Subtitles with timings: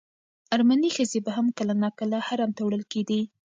[0.53, 3.21] ارمني ښځې به هم کله ناکله حرم ته وړل کېدې.